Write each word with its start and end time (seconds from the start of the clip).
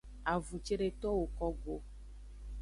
Avun 0.33 0.59
cedeto 0.65 1.07
woko 1.17 1.47
go. 1.61 1.75